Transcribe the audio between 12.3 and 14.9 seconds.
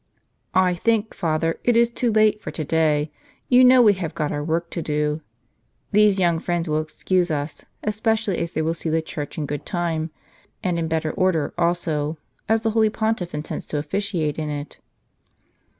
as the holy Pontiff intends to officiate in it."